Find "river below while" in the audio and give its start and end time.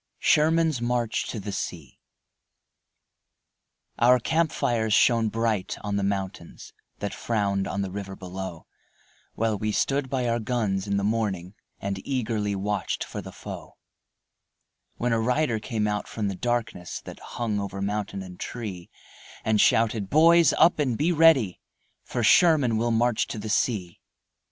7.91-9.59